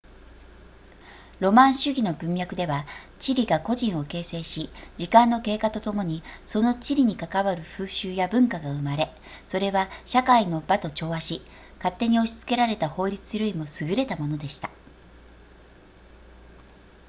[1.39, 2.85] ロマン主義の文脈では
[3.19, 9.11] 地理が個人を形成し時間の経過とともにその地理に関わる風習や文化が生まれ
[9.45, 11.43] それは社会の場と調和し
[11.77, 14.71] 勝手に押し付けられた法律よりも優れたものでした